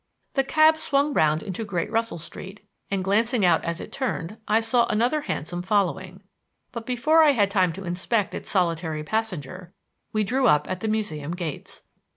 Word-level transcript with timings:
The 0.33 0.43
cab 0.43 0.77
swung 0.77 1.13
round 1.13 1.43
into 1.43 1.63
Great 1.63 1.91
Russell 1.91 2.17
Street, 2.17 2.67
and, 2.89 3.03
glancing 3.03 3.45
out 3.45 3.63
as 3.63 3.79
it 3.79 3.91
turned, 3.91 4.37
I 4.47 4.59
saw 4.59 4.87
another 4.87 5.21
hansom 5.21 5.61
following; 5.61 6.23
but 6.71 6.87
before 6.87 7.21
I 7.21 7.33
had 7.33 7.51
time 7.51 7.71
to 7.73 7.85
inspect 7.85 8.33
its 8.33 8.49
solitary 8.49 9.03
passenger, 9.03 9.75
we 10.11 10.23
drew 10.23 10.47
up 10.47 10.67
at 10.67 10.79
the 10.79 10.87
Museum 10.87 11.35
gates. 11.35 11.83